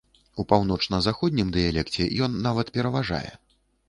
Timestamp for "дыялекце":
1.57-2.07